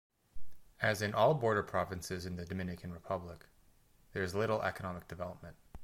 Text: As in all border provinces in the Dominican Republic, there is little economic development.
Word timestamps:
As 0.81 1.03
in 1.03 1.13
all 1.13 1.35
border 1.35 1.61
provinces 1.61 2.25
in 2.25 2.35
the 2.35 2.43
Dominican 2.43 2.91
Republic, 2.91 3.45
there 4.13 4.23
is 4.23 4.33
little 4.33 4.63
economic 4.63 5.07
development. 5.07 5.57